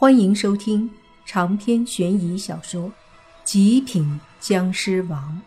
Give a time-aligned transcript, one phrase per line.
[0.00, 0.88] 欢迎收听
[1.26, 2.84] 长篇悬疑小说
[3.42, 5.42] 《极品僵尸王》，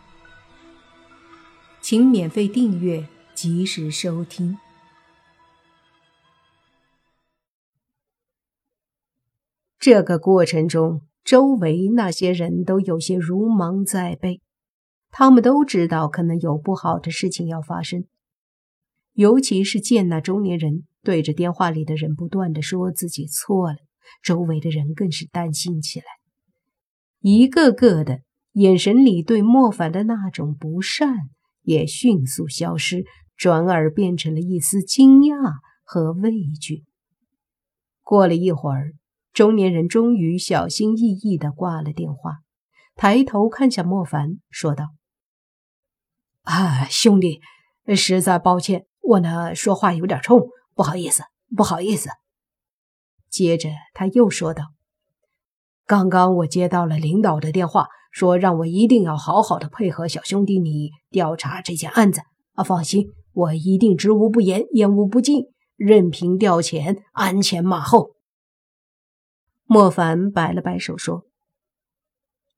[1.80, 4.58] 请免费订阅，及时收听。
[9.78, 14.42] 这个过程中，周围那些人都有些如芒在背，
[15.10, 18.04] 他们都知道可能有不好的事情要发生，
[19.14, 23.78] 尤其是见那中年人对着电话里的人不断的说自己错了。
[24.22, 26.06] 周围的人更是担心起来，
[27.20, 28.20] 一个个的
[28.52, 31.16] 眼神里对莫凡的那种不善
[31.62, 33.04] 也迅速消失，
[33.36, 36.84] 转而变成了一丝惊讶和畏惧。
[38.02, 38.92] 过了一会儿，
[39.32, 42.38] 中年人终于小心翼翼地挂了电话，
[42.94, 44.88] 抬头看向莫凡，说道
[46.42, 47.40] ：“啊，兄弟，
[47.96, 51.22] 实在抱歉，我呢说话有点冲，不好意思，
[51.56, 52.10] 不好意思。”
[53.32, 54.74] 接着他又说道
[55.86, 62.20] ：“刚刚我接到了领导的电话，说让我一定要好好的配合小兄弟你调查这件案子。
[62.52, 68.10] 啊，放心，我一定知无不言，言无不尽，任凭调遣，鞍前马后。”
[69.64, 71.24] 莫凡摆了摆手说：“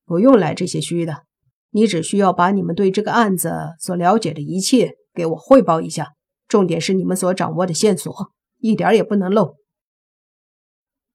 [0.05, 1.23] 不用来这些虚的，
[1.71, 6.15] 你只需要把你们对这个案子所了解的一切给我汇报一下，
[6.49, 8.13] 重点是你们所掌握的线索，
[8.59, 9.55] 一点也不能漏。”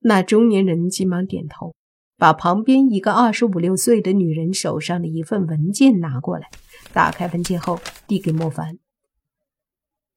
[0.01, 1.75] 那中年人急忙点头，
[2.17, 6.49] 把旁边一个二十五六岁的女人手上的一份文件拿过来，
[6.93, 8.77] 打开文件后递给莫凡：“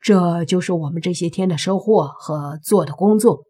[0.00, 3.44] 这就是我们这些天的收获和做的工作。”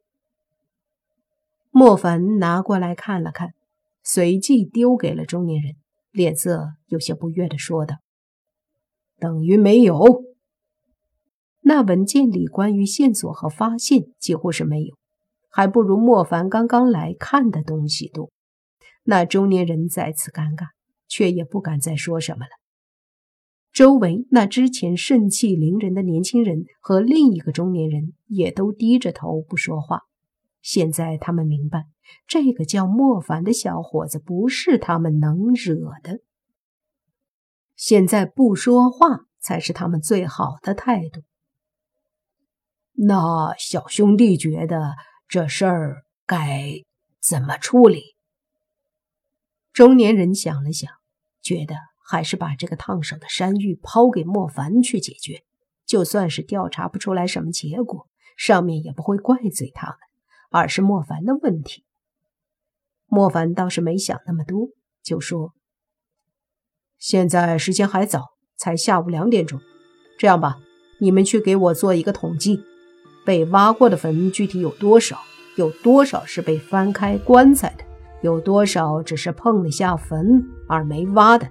[1.71, 3.55] 莫凡拿过来看了看，
[4.03, 5.75] 随即丢给了中年人，
[6.11, 7.97] 脸色有些不悦的说道
[9.21, 10.25] ：“等于没有。
[11.61, 14.97] 那文件里关于线索和发现几乎是没有。”
[15.53, 18.33] 还不如莫凡刚刚来看的东西多。
[19.05, 20.69] 那中年人再次尴尬，
[21.07, 22.51] 却也不敢再说什么了。
[23.71, 30.03] 周围那之前盛气凌人的年轻人和另一个中年人也都低着头不说话。
[30.63, 31.85] 现在他们明白，
[32.27, 36.21] 这个叫莫凡的小伙子不是他们能惹的。
[37.77, 41.23] 现在不说话才是他们最好的态度。
[42.93, 44.95] 那小兄弟觉得？
[45.33, 46.85] 这事儿该
[47.19, 48.15] 怎么处理？
[49.73, 50.93] 中年人想了想，
[51.41, 55.43] 觉得还是把这个烫手的山芋抛给莫凡去解决。
[55.87, 58.07] 就算是调查不出来什么结果，
[58.37, 59.97] 上面也不会怪罪他们，
[60.51, 61.83] 而是莫凡的问题。
[63.07, 64.69] 莫凡倒是没想那么多，
[65.03, 65.55] 就说
[67.01, 69.59] ：“现在时间还早，才下午两点钟。
[70.19, 70.59] 这样吧，
[71.01, 72.63] 你们去给我做一个统计。”
[73.25, 75.19] 被挖过的坟具体有多少？
[75.57, 77.85] 有多少是被翻开棺材的？
[78.23, 81.49] 有多少只是碰了下坟而没挖的？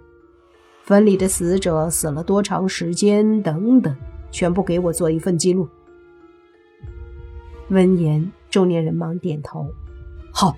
[0.84, 3.42] 坟里的死者死了多长时间？
[3.44, 3.96] 等等，
[4.32, 5.68] 全部给我做一份记录。
[7.70, 9.68] 闻言，中年人忙点头
[10.34, 10.58] ：“好，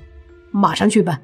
[0.51, 1.21] 马上去办。”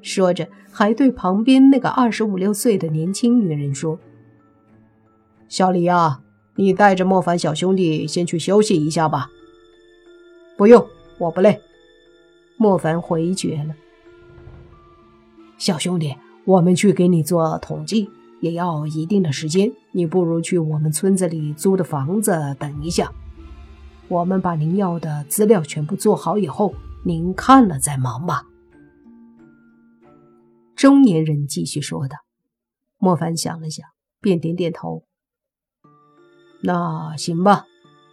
[0.00, 3.98] 说着，还对旁边那个二十五六岁的年轻女人说
[5.48, 6.22] ：“小李啊。”
[6.60, 9.30] 你带着莫凡小兄弟先去休息一下吧。
[10.58, 10.86] 不用，
[11.18, 11.58] 我不累。
[12.58, 13.74] 莫凡回绝了。
[15.56, 18.10] 小兄弟，我们去给你做统计，
[18.42, 19.72] 也要一定的时间。
[19.92, 23.10] 你不如去我们村子里租的房子等一下。
[24.08, 26.74] 我们把您要的资料全部做好以后，
[27.06, 28.44] 您看了再忙吧。
[30.76, 32.18] 中年人继续说道。
[32.98, 33.86] 莫凡想了想，
[34.20, 35.04] 便点点头。
[36.62, 37.66] 那行吧，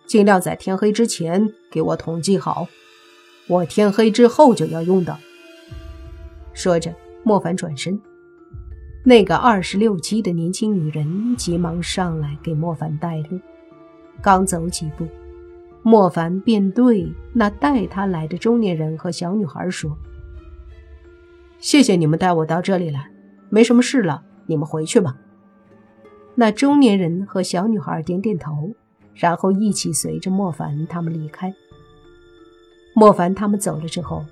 [0.06, 2.68] 尽量在天黑之前给我统计好，
[3.48, 5.18] 我天黑之后就要用的。
[6.54, 6.94] 说着，
[7.24, 8.00] 莫凡转身，
[9.04, 13.40] 那个二十六七的年轻女人急忙上来给莫凡带路。
[14.22, 15.08] 刚走几步，
[15.84, 19.96] 莫凡便对那带他来的中年人和小女孩说
[21.60, 23.12] ：“谢谢你们带我到这里来，
[23.50, 25.18] 没什么事了，你们回去吧。”
[26.40, 28.76] 那中年人和小女孩点点头，
[29.16, 31.52] 然后一起随着莫凡他们离开。
[32.94, 34.24] 莫凡他们走了之后，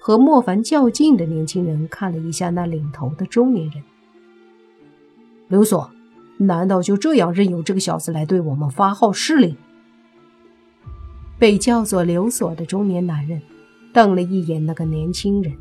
[0.00, 3.82] 和莫凡较劲的年轻人看了一下那领头的中年人，
[5.48, 5.90] 刘所，
[6.38, 9.56] 难道就这样任由这个小子来对我们发号施令？
[11.36, 13.42] 被叫做刘所的中年男人
[13.92, 15.52] 瞪了一眼那个年轻人：“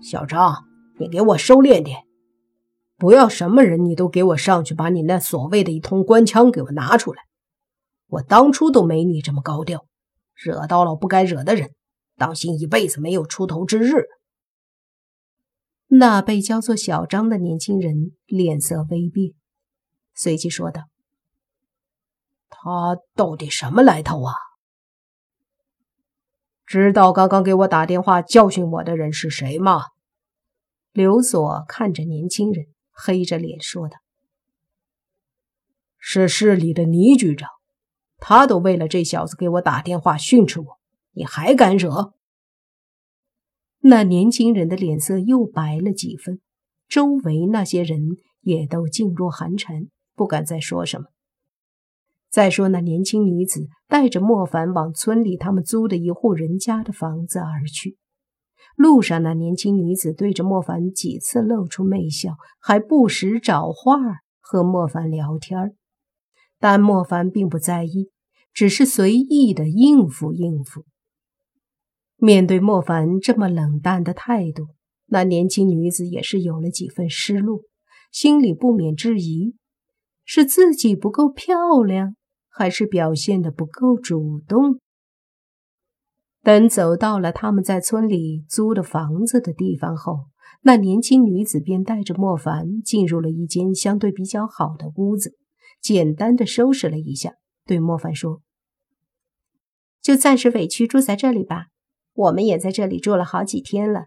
[0.00, 0.64] 小张，
[0.96, 2.04] 你给我收敛点。”
[3.02, 7.24] 不要什么人你都给我上去，把你那所谓的一通官腔给我拿出来。
[8.06, 9.84] 我当初都没你这么高调，
[10.36, 11.74] 惹到了不该惹的人，
[12.16, 14.04] 当心一辈子没有出头之日。
[15.88, 19.34] 那被叫做小张的年轻人脸色微变，
[20.14, 20.82] 随即说道
[22.48, 24.34] ：“他到底什么来头啊？
[26.64, 29.86] 知道刚刚给我打电话教训我的人是谁吗？”
[30.94, 33.98] 刘所看着年轻人，黑着脸说道
[35.98, 37.48] ：“是市里的倪局长，
[38.18, 40.78] 他都为了这小子给我打电话训斥我，
[41.12, 42.14] 你还敢惹？”
[43.84, 46.40] 那年轻人的脸色又白了几分，
[46.86, 51.08] 周围那些人也都噤若寒蝉，不敢再说什么。
[52.30, 57.98] 再说那年轻女子带着莫凡往村里他们租的一户人家的房子而去，
[58.76, 63.98] 路上那年轻女子对着莫凡几次露出媚笑，还不时找话
[64.40, 65.76] 和莫凡聊天
[66.58, 68.10] 但莫凡并不在意，
[68.52, 70.84] 只是随意的应付应付。
[72.16, 74.68] 面对莫凡这么冷淡的态度，
[75.06, 77.62] 那年轻女子也是有了几分失落，
[78.12, 79.56] 心里不免质疑：
[80.24, 82.14] 是自己不够漂亮，
[82.48, 84.78] 还是表现的不够主动？
[86.42, 90.26] 等走到了他们在村里租的房子的地方后，
[90.62, 95.36] 那年轻女子便带着莫凡进入了一间相对比较好的屋子，
[95.80, 97.34] 简单的收拾了一下，
[97.64, 98.42] 对莫凡说
[100.02, 101.66] ：“就暂时委屈住在这里吧。”
[102.14, 104.04] 我们也在这里住了好几天了，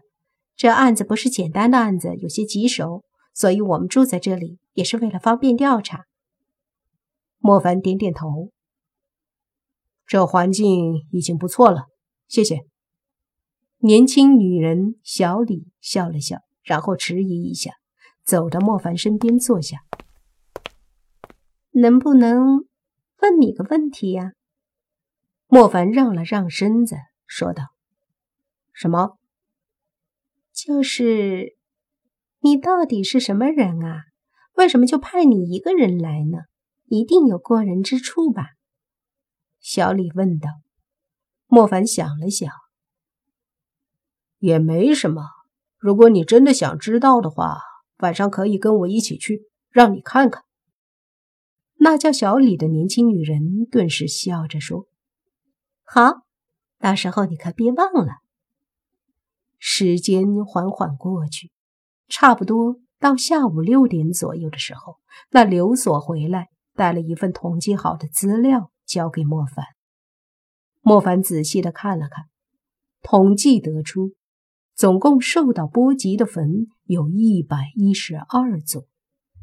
[0.54, 3.02] 这案子不是简单的案子，有些棘手，
[3.34, 6.04] 所以我们住在这里也是为了方便调查。
[7.38, 8.52] 莫凡点点头，
[10.06, 11.86] 这环境已经不错了，
[12.28, 12.66] 谢谢。
[13.78, 17.72] 年轻女人小李笑了笑，然后迟疑一下，
[18.24, 19.78] 走到莫凡身边坐下。
[21.72, 22.66] 能不能
[23.20, 24.32] 问你个问题呀？
[25.46, 26.96] 莫凡让了让身子，
[27.26, 27.64] 说道。
[28.72, 29.18] 什么？
[30.52, 31.56] 就是
[32.40, 34.04] 你到底是什么人啊？
[34.54, 36.38] 为什么就派你一个人来呢？
[36.86, 38.52] 一定有过人之处吧？
[39.60, 40.48] 小李问道。
[41.46, 42.50] 莫凡想了想，
[44.38, 45.22] 也没什么。
[45.78, 47.60] 如果你真的想知道的话，
[47.98, 50.42] 晚上可以跟我一起去，让你看看。
[51.78, 54.86] 那叫小李的年轻女人顿时笑着说
[55.84, 56.22] ：“好，
[56.78, 58.14] 到时候你可别忘了。”
[59.58, 61.52] 时间缓缓过去，
[62.08, 64.96] 差不多到下午六点左右的时候，
[65.30, 69.75] 那刘所回来，带了一份统计好的资料交给莫凡。
[70.88, 72.26] 莫凡仔细的看了看，
[73.02, 74.12] 统计得出，
[74.76, 78.86] 总共受到波及的坟有一百一十二座，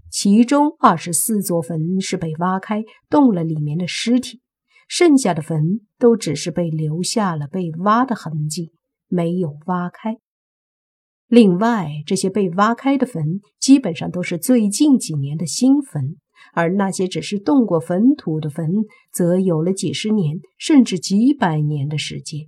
[0.09, 4.39] 其中二十四座坟是被挖开，动了里面的尸体，
[4.87, 8.71] 剩下的坟都只是被留下了被挖的痕迹。
[9.09, 10.19] 没有挖开。
[11.27, 16.15] 另外，这些被挖开的坟基本上都是最近几年的新坟，
[16.53, 18.67] 而那些只是动过坟土的坟，
[19.11, 22.47] 则有了几十年甚至几百年的时间。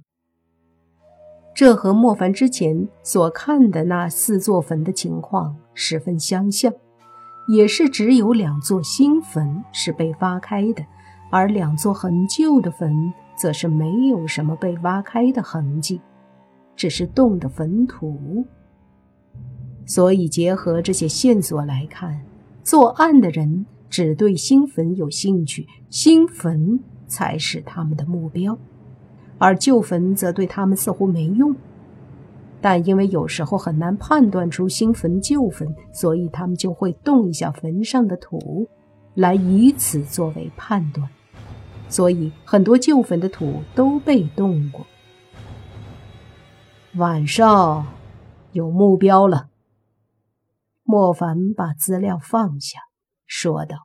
[1.54, 6.74] 这和莫凡之前所看的那四座坟的情况十分相像，
[7.48, 10.84] 也是只有两座新坟是被挖开的，
[11.32, 12.94] 而两座很旧的坟
[13.38, 16.02] 则是没有什么被挖开的痕迹。
[16.76, 18.46] 只是动的坟土，
[19.86, 22.22] 所以结合这些线索来看，
[22.64, 28.60] 作案的人只对新坟有兴趣，新坟才是他们的目标，
[29.38, 31.56] 而旧坟则对他们似乎没用。
[32.60, 38.68] 但因为有时候很难判断出新坟旧坟，所以他们就会动一下坟上的土，
[39.14, 41.08] 来以此作为判断。
[41.88, 44.86] 所以很多旧坟的土都被动过。
[46.98, 47.88] 晚上
[48.52, 49.48] 有目标了。
[50.84, 52.80] 莫凡把资料放下，
[53.26, 53.85] 说道：“